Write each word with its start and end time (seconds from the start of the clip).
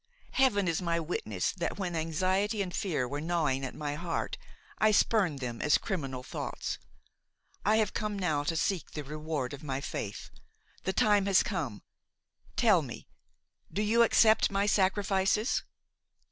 Heaven 0.31 0.67
is 0.67 0.81
my 0.81 0.99
witness 0.99 1.51
that 1.51 1.77
when 1.77 1.95
anxiety 1.95 2.63
and 2.63 2.73
fear 2.75 3.07
were 3.07 3.21
gnawing 3.21 3.63
at 3.63 3.75
my 3.75 3.93
heart 3.93 4.35
I 4.79 4.89
spurned 4.89 5.37
them 5.37 5.61
as 5.61 5.77
criminal 5.77 6.23
thoughts. 6.23 6.79
I 7.63 7.75
have 7.75 7.93
come 7.93 8.17
now 8.17 8.43
to 8.45 8.55
seek 8.57 8.89
the 8.89 9.03
reward 9.03 9.53
of 9.53 9.61
my 9.61 9.79
faith; 9.79 10.31
the 10.85 10.91
time 10.93 11.27
has 11.27 11.43
come; 11.43 11.83
tell 12.55 12.81
me, 12.81 13.09
do 13.71 13.83
you 13.83 14.01
accept 14.01 14.49
my 14.49 14.65
sacrifices? 14.65 15.61